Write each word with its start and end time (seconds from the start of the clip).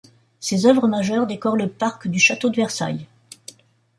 Ses 0.39 0.65
œuvres 0.65 0.87
majeures 0.87 1.27
décorent 1.27 1.57
le 1.57 1.69
parc 1.69 2.07
du 2.07 2.17
château 2.17 2.49
de 2.49 2.55
Versailles. 2.55 3.05